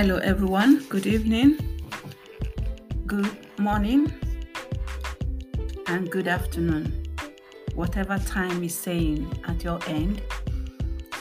[0.00, 0.84] Hello, everyone.
[0.88, 1.58] Good evening,
[3.04, 4.12] good morning,
[5.88, 7.04] and good afternoon.
[7.74, 10.22] Whatever time is saying at your end,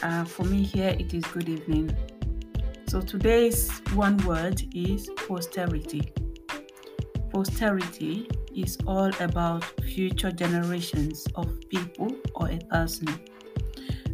[0.04, 1.89] uh, for me here it is good evening.
[2.88, 6.14] So today's one word is posterity.
[7.34, 13.07] Posterity is all about future generations of people or a person.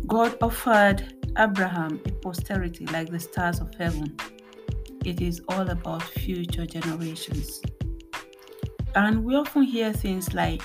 [0.07, 1.04] God offered
[1.37, 4.15] Abraham a posterity like the stars of heaven
[5.06, 7.62] it is all about future generations.
[8.96, 10.62] And we often hear things like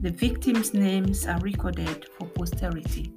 [0.00, 3.12] the victims' names are recorded for posterity.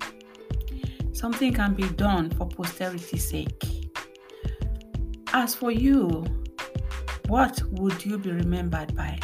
[1.11, 3.91] Something can be done for posterity's sake.
[5.33, 6.25] As for you,
[7.27, 9.19] what would you be remembered by?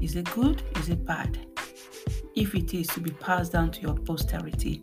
[0.00, 0.62] Is it good?
[0.76, 1.38] Is it bad?
[2.34, 4.82] If it is to be passed down to your posterity,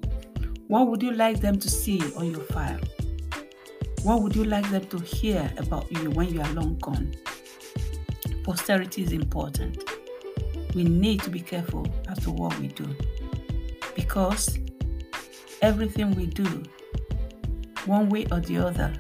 [0.68, 2.80] what would you like them to see on your file?
[4.04, 7.14] What would you like them to hear about you when you are long gone?
[8.44, 9.84] Posterity is important.
[10.74, 12.88] We need to be careful as to what we do
[13.96, 14.58] because
[15.62, 16.64] everything we do,
[17.86, 18.92] one way or the other,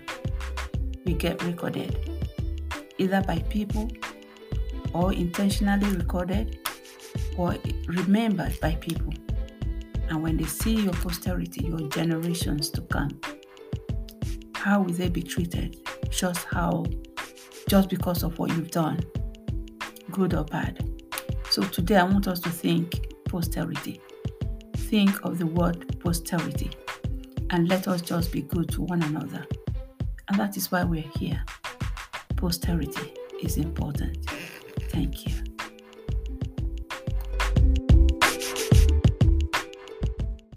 [1.03, 1.97] we get recorded
[2.99, 3.89] either by people
[4.93, 6.59] or intentionally recorded
[7.37, 7.55] or
[7.87, 9.13] remembered by people.
[10.09, 13.19] And when they see your posterity, your generations to come,
[14.61, 15.75] how will they be treated?
[16.11, 16.85] Just how,
[17.67, 18.99] just because of what you've done,
[20.11, 20.87] good or bad.
[21.49, 23.99] So today I want us to think posterity.
[24.77, 26.69] Think of the word posterity
[27.49, 29.47] and let us just be good to one another.
[30.27, 31.43] And that is why we're here.
[32.35, 34.29] Posterity is important.
[34.91, 35.50] Thank you.